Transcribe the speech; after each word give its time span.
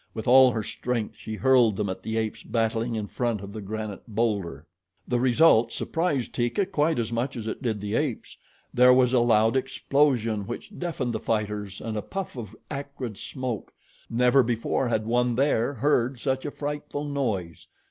With 0.15 0.27
all 0.27 0.49
her 0.53 0.63
strength 0.63 1.15
she 1.15 1.35
hurled 1.35 1.75
them 1.75 1.87
at 1.87 2.01
the 2.01 2.17
apes 2.17 2.41
battling 2.41 2.95
in 2.95 3.05
front 3.05 3.39
of 3.41 3.53
the 3.53 3.61
granite 3.61 4.01
boulder. 4.07 4.65
The 5.07 5.19
result 5.19 5.71
surprised 5.71 6.33
Teeka 6.33 6.65
quite 6.65 6.97
as 6.97 7.13
much 7.13 7.37
as 7.37 7.45
it 7.45 7.61
did 7.61 7.79
the 7.81 7.93
apes. 7.93 8.35
There 8.73 8.95
was 8.95 9.13
a 9.13 9.19
loud 9.19 9.55
explosion, 9.55 10.47
which 10.47 10.73
deafened 10.79 11.13
the 11.13 11.19
fighters, 11.19 11.79
and 11.79 11.95
a 11.95 12.01
puff 12.01 12.35
of 12.35 12.55
acrid 12.71 13.19
smoke. 13.19 13.73
Never 14.09 14.41
before 14.41 14.87
had 14.87 15.05
one 15.05 15.35
there 15.35 15.75
heard 15.75 16.19
such 16.19 16.47
a 16.47 16.49
frightful 16.49 17.03
noise. 17.03 17.67